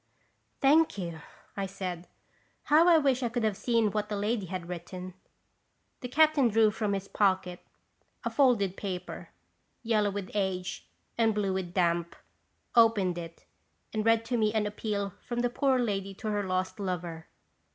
[0.61, 1.19] "Thank you,"
[1.55, 2.07] I said.
[2.63, 5.13] "How I wish I could have seen what the lady had written!"
[6.01, 7.59] The captain drew from his pocket
[8.25, 9.29] a folded paper,
[9.83, 10.87] yellow with age
[11.19, 12.15] and blue with damp,
[12.73, 13.45] opened it
[13.93, 17.27] and read to me an appeal from the poor lady to her lost lover.